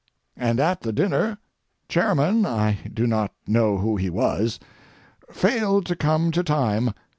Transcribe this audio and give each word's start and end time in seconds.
And 0.35 0.59
at 0.59 0.81
the 0.81 0.91
dinner, 0.91 1.37
Chairman 1.87 2.43
(I 2.43 2.79
do 2.91 3.05
not 3.05 3.33
know 3.45 3.77
who 3.77 3.97
he 3.97 4.09
was)—failed 4.09 5.85
to 5.85 5.95
come 5.95 6.31
to 6.31 6.43
time. 6.43 6.95